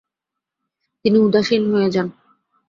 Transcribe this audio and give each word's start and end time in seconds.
তিনি 1.05 1.17
উদাসীন 1.19 1.61
হয়ে 1.73 1.89
যান। 1.89 2.07